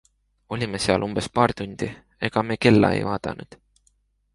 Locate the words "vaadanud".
3.11-3.61